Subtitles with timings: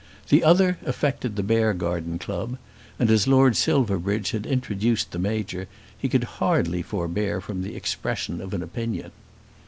[0.29, 2.57] The other affected the Beargarden Club;
[2.97, 8.41] and, as Lord Silverbridge had introduced the Major, he could hardly forbear from the expression
[8.41, 9.11] of an opinion.